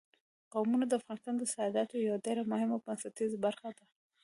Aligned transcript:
قومونه 0.53 0.85
د 0.87 0.93
افغانستان 0.99 1.35
د 1.37 1.43
صادراتو 1.53 2.03
یوه 2.05 2.23
ډېره 2.25 2.43
مهمه 2.51 2.73
او 2.77 2.83
بنسټیزه 2.85 3.37
برخه 3.45 3.69
ده. 3.77 3.85